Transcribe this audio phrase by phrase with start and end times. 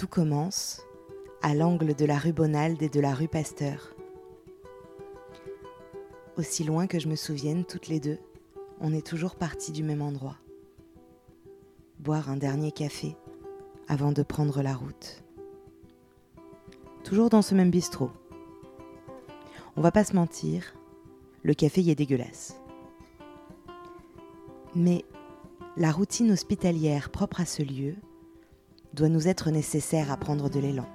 [0.00, 0.80] Tout commence
[1.42, 3.94] à l'angle de la rue Bonald et de la rue Pasteur.
[6.38, 8.16] Aussi loin que je me souvienne, toutes les deux,
[8.80, 10.38] on est toujours partis du même endroit.
[11.98, 13.14] Boire un dernier café
[13.88, 15.22] avant de prendre la route.
[17.04, 18.10] Toujours dans ce même bistrot.
[19.76, 20.74] On va pas se mentir,
[21.42, 22.58] le café y est dégueulasse.
[24.74, 25.04] Mais
[25.76, 27.96] la routine hospitalière propre à ce lieu
[28.94, 30.86] doit nous être nécessaire à prendre de l'élan.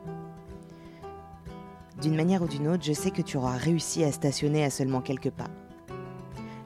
[2.02, 5.02] D'une manière ou d'une autre, je sais que tu auras réussi à stationner à seulement
[5.02, 5.50] quelques pas.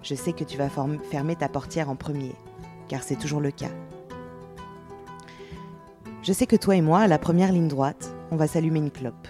[0.01, 2.33] Je sais que tu vas fermer ta portière en premier,
[2.87, 3.69] car c'est toujours le cas.
[6.23, 8.91] Je sais que toi et moi, à la première ligne droite, on va s'allumer une
[8.91, 9.27] clope.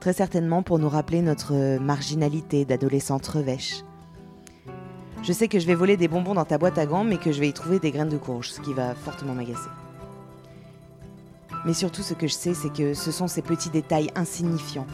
[0.00, 3.84] Très certainement pour nous rappeler notre marginalité d'adolescente revêche.
[5.22, 7.32] Je sais que je vais voler des bonbons dans ta boîte à gants, mais que
[7.32, 9.70] je vais y trouver des graines de courge, ce qui va fortement m'agacer.
[11.64, 14.86] Mais surtout, ce que je sais, c'est que ce sont ces petits détails insignifiants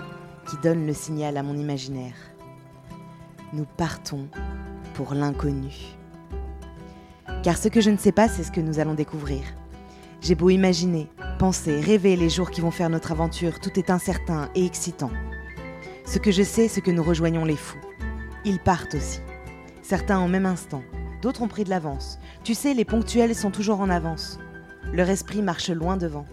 [0.49, 2.15] qui donnent le signal à mon imaginaire.
[3.53, 4.29] Nous partons
[4.95, 5.75] pour l'inconnu.
[7.43, 9.43] Car ce que je ne sais pas, c'est ce que nous allons découvrir.
[10.21, 14.51] J'ai beau imaginer, penser, rêver les jours qui vont faire notre aventure, tout est incertain
[14.55, 15.11] et excitant.
[16.05, 17.81] Ce que je sais, c'est que nous rejoignons les fous.
[18.45, 19.21] Ils partent aussi.
[19.83, 20.83] Certains en même instant,
[21.23, 22.19] d'autres ont pris de l'avance.
[22.45, 24.39] Tu sais, les ponctuels sont toujours en avance.
[24.93, 26.27] Leur esprit marche loin devant.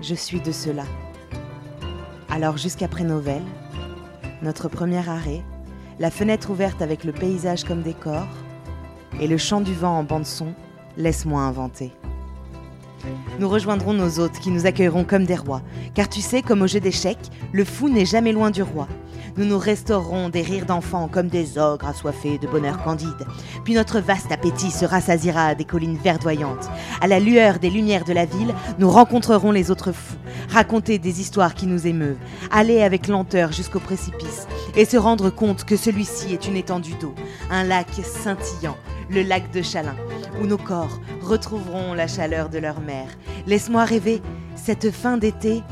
[0.00, 0.84] Je suis de cela.
[2.30, 3.42] Alors jusqu'après Novelle,
[4.42, 5.42] notre premier arrêt,
[5.98, 8.26] la fenêtre ouverte avec le paysage comme décor,
[9.20, 10.54] et le chant du vent en bande-son,
[10.96, 11.90] laisse-moi inventer.
[13.40, 15.62] Nous rejoindrons nos hôtes qui nous accueilleront comme des rois,
[15.94, 18.86] car tu sais, comme au jeu d'échecs, le fou n'est jamais loin du roi.
[19.36, 23.26] Nous nous restaurerons des rires d'enfants comme des ogres assoiffés de bonheur candide.
[23.64, 26.68] Puis notre vaste appétit se rassasira des collines verdoyantes.
[27.00, 30.16] À la lueur des lumières de la ville, nous rencontrerons les autres fous,
[30.48, 32.16] raconter des histoires qui nous émeuvent,
[32.50, 37.14] aller avec lenteur jusqu'au précipice et se rendre compte que celui-ci est une étendue d'eau,
[37.50, 38.76] un lac scintillant,
[39.10, 39.96] le lac de Chalin,
[40.42, 43.08] où nos corps retrouveront la chaleur de leur mère.
[43.46, 44.22] Laisse-moi rêver
[44.54, 45.62] cette fin d'été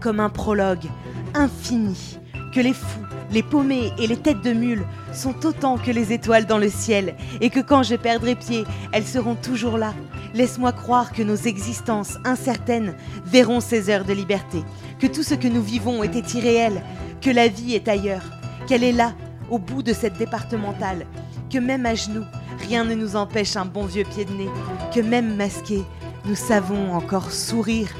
[0.00, 0.86] comme un prologue
[1.34, 2.18] infini
[2.52, 6.46] que les fous, les paumés et les têtes de mule sont autant que les étoiles
[6.46, 9.94] dans le ciel, et que quand je perdrai pied, elles seront toujours là.
[10.34, 14.62] Laisse-moi croire que nos existences incertaines verront ces heures de liberté,
[14.98, 16.82] que tout ce que nous vivons était irréel,
[17.20, 18.24] que la vie est ailleurs,
[18.66, 19.14] qu'elle est là,
[19.50, 21.06] au bout de cette départementale,
[21.50, 22.24] que même à genoux,
[22.68, 24.50] rien ne nous empêche un bon vieux pied de nez,
[24.94, 25.84] que même masqués,
[26.26, 27.90] nous savons encore sourire,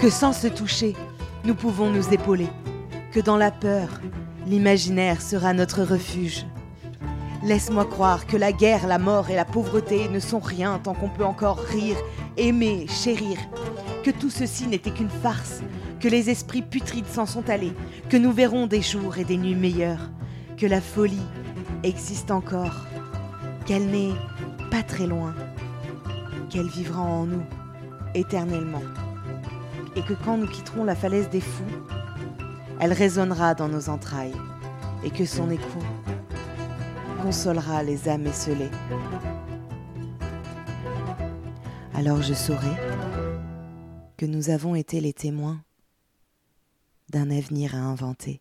[0.00, 0.94] que sans se toucher,
[1.44, 2.48] nous pouvons nous épauler
[3.16, 3.88] que dans la peur,
[4.46, 6.44] l'imaginaire sera notre refuge.
[7.42, 11.08] Laisse-moi croire que la guerre, la mort et la pauvreté ne sont rien tant qu'on
[11.08, 11.96] peut encore rire,
[12.36, 13.38] aimer, chérir.
[14.04, 15.62] Que tout ceci n'était qu'une farce,
[15.98, 17.72] que les esprits putrides s'en sont allés,
[18.10, 20.10] que nous verrons des jours et des nuits meilleurs,
[20.58, 21.26] que la folie
[21.84, 22.84] existe encore,
[23.64, 24.12] qu'elle n'est
[24.70, 25.34] pas très loin,
[26.50, 27.46] qu'elle vivra en nous
[28.14, 28.84] éternellement,
[29.96, 31.64] et que quand nous quitterons la falaise des fous,
[32.80, 34.34] elle résonnera dans nos entrailles
[35.04, 35.78] et que son écho
[37.22, 38.70] consolera les âmes esselées.
[41.94, 42.76] Alors je saurai
[44.16, 45.60] que nous avons été les témoins
[47.10, 48.40] d'un avenir à inventer.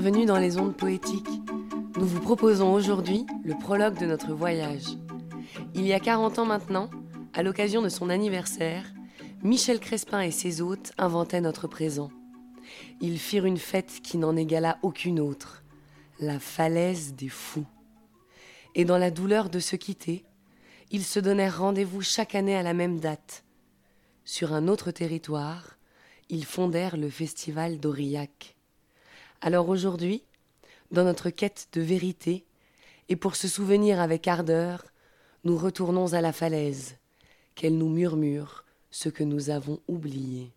[0.00, 1.40] Bienvenue dans les ondes poétiques.
[1.96, 4.96] Nous vous proposons aujourd'hui le prologue de notre voyage.
[5.74, 6.88] Il y a 40 ans maintenant,
[7.34, 8.84] à l'occasion de son anniversaire,
[9.42, 12.12] Michel Crespin et ses hôtes inventaient notre présent.
[13.00, 15.64] Ils firent une fête qui n'en égala aucune autre,
[16.20, 17.66] la falaise des fous.
[18.76, 20.24] Et dans la douleur de se quitter,
[20.92, 23.42] ils se donnèrent rendez-vous chaque année à la même date.
[24.24, 25.76] Sur un autre territoire,
[26.28, 28.57] ils fondèrent le festival d'Aurillac.
[29.40, 30.22] Alors aujourd'hui,
[30.90, 32.44] dans notre quête de vérité,
[33.08, 34.84] et pour se souvenir avec ardeur,
[35.44, 36.96] nous retournons à la falaise,
[37.54, 40.50] qu'elle nous murmure ce que nous avons oublié.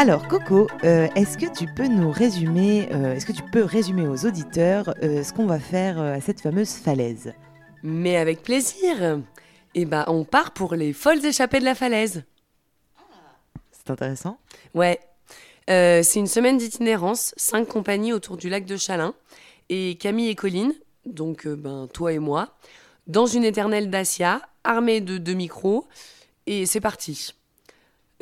[0.00, 4.08] Alors Coco, euh, est-ce que tu peux nous résumer, euh, est-ce que tu peux résumer
[4.08, 7.34] aux auditeurs euh, ce qu'on va faire à cette fameuse falaise?
[7.82, 9.20] Mais avec plaisir.
[9.74, 12.24] Eh ben, on part pour les folles échappées de la falaise.
[13.72, 14.38] C'est intéressant.
[14.72, 14.98] Ouais.
[15.68, 19.12] c'est une semaine d'itinérance, cinq compagnies autour du lac de Chalin,
[19.68, 20.72] et Camille et Colline,
[21.04, 22.54] donc ben toi et moi,
[23.06, 25.86] dans une éternelle Dacia, armée de deux micros,
[26.46, 27.34] et c'est parti.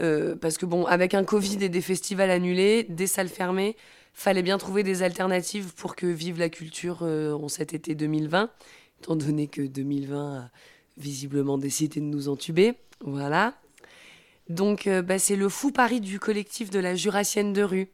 [0.01, 3.77] Euh, parce que bon, avec un Covid et des festivals annulés, des salles fermées,
[4.15, 8.51] fallait bien trouver des alternatives pour que vive la culture euh, en cet été 2020,
[9.01, 10.51] étant donné que 2020 a
[10.97, 12.75] visiblement décidé de nous entuber.
[13.01, 13.55] Voilà.
[14.49, 17.89] Donc euh, bah, c'est le fou pari du collectif de la Jurassienne de rue.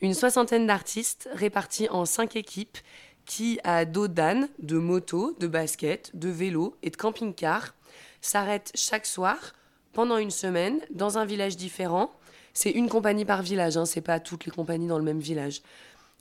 [0.00, 2.78] Une soixantaine d'artistes répartis en cinq équipes
[3.26, 7.74] qui, à dos d'âne, de moto, de basket, de vélo et de camping-car,
[8.22, 9.52] s'arrêtent chaque soir
[9.92, 12.12] pendant une semaine dans un village différent.
[12.54, 15.62] C'est une compagnie par village, hein, c'est pas toutes les compagnies dans le même village.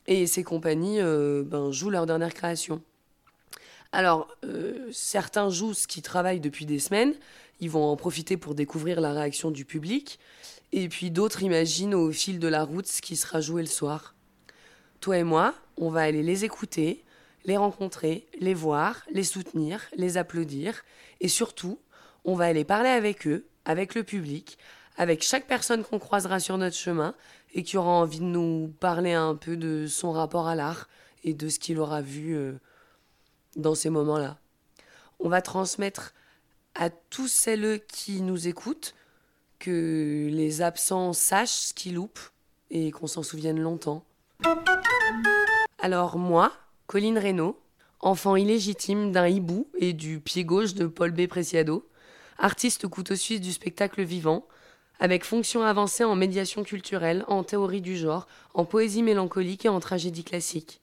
[0.08, 2.82] Et ces compagnies euh, ben, jouent leur dernière création.
[3.92, 7.14] Alors, euh, certains jouent ce qui travaillent depuis des semaines,
[7.60, 10.20] ils vont en profiter pour découvrir la réaction du public,
[10.72, 14.14] et puis d'autres imaginent au fil de la route ce qui sera joué le soir.
[15.00, 17.04] Toi et moi, on va aller les écouter,
[17.46, 20.84] les rencontrer, les voir, les soutenir, les applaudir,
[21.22, 21.80] et surtout,
[22.26, 24.58] on va aller parler avec eux, avec le public,
[24.96, 27.14] avec chaque personne qu'on croisera sur notre chemin
[27.54, 30.88] et qui aura envie de nous parler un peu de son rapport à l'art
[31.24, 32.54] et de ce qu'il aura vu euh,
[33.58, 34.38] dans ces moments-là.
[35.20, 36.14] On va transmettre
[36.76, 38.96] à tous celles qui nous écoutent
[39.60, 42.20] que les absents sachent ce qu'ils loupent
[42.72, 44.06] et qu'on s'en souvienne longtemps.
[45.80, 46.54] Alors moi,
[46.86, 47.60] Colline Reynaud,
[48.00, 51.28] enfant illégitime d'un hibou et du pied gauche de Paul B.
[51.28, 51.86] Preciado,
[52.40, 54.46] artiste couteau suisse du spectacle vivant,
[55.00, 59.80] avec fonction avancée en médiation culturelle, en théorie du genre, en poésie mélancolique et en
[59.80, 60.82] tragédie classique.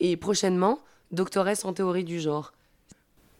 [0.00, 0.80] Et prochainement,
[1.12, 2.52] doctoresse en théorie du genre.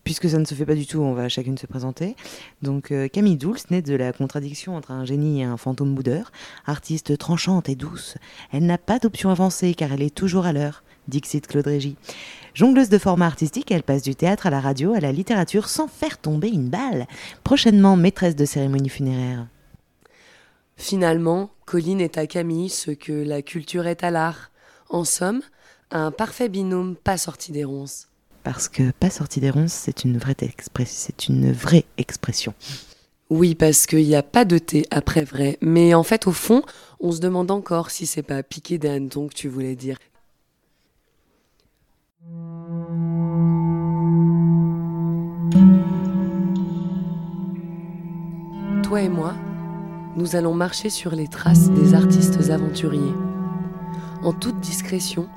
[0.04, 2.16] Puisque ça ne se fait pas du tout, on va chacune se présenter.
[2.62, 6.32] Donc euh, Camille Douls, née de la contradiction entre un génie et un fantôme boudeur,
[6.66, 8.16] artiste tranchante et douce.
[8.50, 10.82] Elle n'a pas d'option avancée car elle est toujours à l'heure.
[11.10, 11.96] Dixit Claude Régis.
[12.54, 15.88] Jongleuse de format artistique, elle passe du théâtre à la radio, à la littérature sans
[15.88, 17.06] faire tomber une balle.
[17.44, 19.46] Prochainement maîtresse de cérémonie funéraire.
[20.76, 24.50] Finalement, Colline est à Camille ce que la culture est à l'art.
[24.88, 25.42] En somme,
[25.90, 28.08] un parfait binôme pas sorti des ronces.
[28.42, 30.36] Parce que pas sorti des ronces, c'est une vraie,
[30.86, 32.54] c'est une vraie expression.
[33.28, 35.58] Oui, parce qu'il n'y a pas de thé après vrai.
[35.60, 36.62] Mais en fait, au fond,
[36.98, 39.98] on se demande encore si c'est pas piqué hannetons que tu voulais dire.
[48.82, 49.34] Toi et moi,
[50.16, 53.14] nous allons marcher sur les traces des artistes aventuriers.
[54.22, 55.28] En toute discrétion,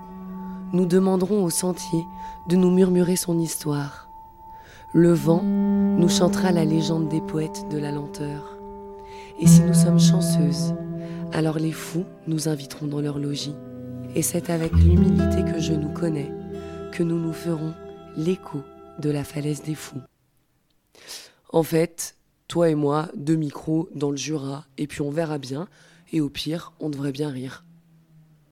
[0.74, 2.03] nous demanderons au sentier
[2.50, 4.09] de nous murmurer son histoire.
[4.91, 8.57] Le vent nous chantera la légende des poètes de la lenteur.
[9.39, 10.75] Et si nous sommes chanceuses,
[11.31, 13.56] alors les fous nous inviteront dans leur logis.
[14.16, 16.30] Et c'est avec l'humilité que je nous connais
[16.94, 17.73] que nous nous ferons
[18.16, 18.62] l'écho
[19.00, 20.02] de la falaise des fous.
[21.52, 22.16] En fait,
[22.47, 25.68] toi et moi, deux micros dans le Jura, et puis on verra bien,
[26.12, 27.64] et au pire, on devrait bien rire.